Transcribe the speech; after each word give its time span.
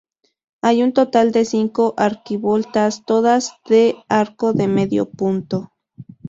Hay 0.63 0.81
un 0.81 0.93
total 0.93 1.31
de 1.31 1.45
cinco 1.45 1.93
arquivoltas, 1.95 3.05
todas 3.05 3.53
de 3.69 3.97
arco 4.09 4.51
de 4.51 4.67
medio 4.67 5.05
punto. 5.11 5.73